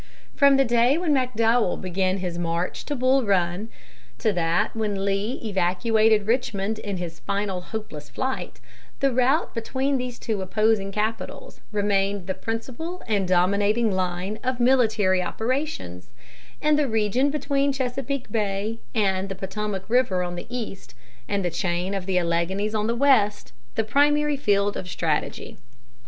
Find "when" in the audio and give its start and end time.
0.97-1.13, 4.75-5.05